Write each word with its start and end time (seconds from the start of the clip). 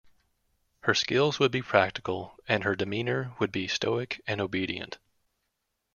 Her 0.79 0.95
skills 0.95 1.37
would 1.37 1.51
be 1.51 1.61
practical 1.61 2.35
and 2.47 2.63
her 2.63 2.75
demeanour 2.75 3.35
would 3.37 3.51
be 3.51 3.67
stoic 3.67 4.19
and 4.25 4.41
obedient. 4.41 4.97